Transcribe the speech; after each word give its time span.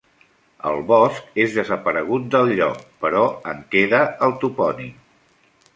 El 0.69 0.79
bosc 0.91 1.37
és 1.43 1.53
desaparegut 1.59 2.25
del 2.37 2.49
lloc, 2.61 2.83
però 3.05 3.23
en 3.53 3.65
queda 3.77 4.05
el 4.29 4.37
topònim. 4.47 4.97